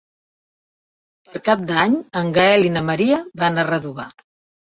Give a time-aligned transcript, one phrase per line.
[1.33, 4.09] Per Cap d'Any en Gaël i na Maria van a Redovà.